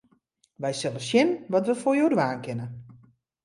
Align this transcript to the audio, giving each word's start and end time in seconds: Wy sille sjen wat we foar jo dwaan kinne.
Wy 0.61 0.71
sille 0.79 1.01
sjen 1.07 1.29
wat 1.51 1.67
we 1.67 1.75
foar 1.81 1.97
jo 1.99 2.07
dwaan 2.13 2.39
kinne. 2.45 2.67